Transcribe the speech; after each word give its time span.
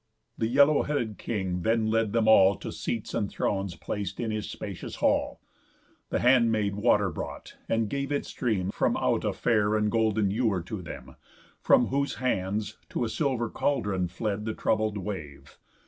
The 0.35 0.47
yellow 0.47 0.81
headed 0.81 1.19
king 1.19 1.61
then 1.61 1.85
led 1.91 2.11
them 2.11 2.27
all 2.27 2.55
To 2.55 2.71
seats 2.71 3.13
and 3.13 3.29
thrones 3.29 3.75
plac'd 3.75 4.19
in 4.19 4.31
his 4.31 4.49
spacious 4.49 4.95
hall. 4.95 5.41
The 6.09 6.17
hand 6.21 6.51
maid 6.51 6.73
water 6.73 7.11
brought, 7.11 7.55
and 7.69 7.87
gave 7.87 8.11
it 8.11 8.25
stream 8.25 8.71
From 8.71 8.97
out 8.97 9.23
a 9.23 9.31
fair 9.31 9.75
and 9.75 9.91
golden 9.91 10.31
ewer 10.31 10.63
to 10.63 10.81
them, 10.81 11.17
From 11.59 11.89
whose 11.89 12.15
hands 12.15 12.77
to 12.89 13.03
a 13.03 13.09
silver 13.09 13.47
caldron 13.47 14.07
fled 14.07 14.45
The 14.45 14.55
troubled 14.55 14.97
wave. 14.97 15.59